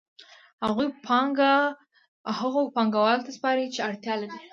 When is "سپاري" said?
3.37-3.65